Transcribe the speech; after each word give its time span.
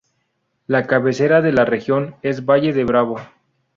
La 0.65 0.87
cabecera 0.87 1.43
de 1.43 1.51
la 1.51 1.63
región 1.63 2.15
es 2.23 2.43
Valle 2.45 2.73
de 2.73 2.85
Bravo. 2.85 3.17